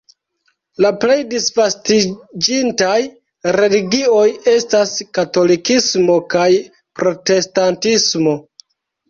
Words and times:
La 0.83 0.89
plej 1.01 1.17
disvastiĝintaj 1.33 2.95
religioj 3.57 4.25
estas 4.55 4.95
katolikismo 5.19 6.17
kaj 6.37 6.49
protestantismo. 7.03 8.37